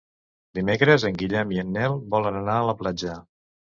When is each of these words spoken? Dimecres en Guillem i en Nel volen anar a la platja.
Dimecres 0.59 1.05
en 1.11 1.21
Guillem 1.25 1.55
i 1.59 1.63
en 1.67 1.71
Nel 1.79 1.97
volen 2.17 2.43
anar 2.43 2.61
a 2.61 2.69
la 2.75 2.81
platja. 2.85 3.25